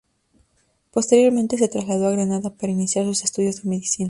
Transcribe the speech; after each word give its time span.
Posteriormente 0.91 1.59
se 1.59 1.67
trasladó 1.67 2.07
a 2.07 2.11
Granada 2.13 2.49
para 2.49 2.71
iniciar 2.71 3.05
sus 3.05 3.23
estudios 3.23 3.61
de 3.61 3.69
Medicina. 3.69 3.99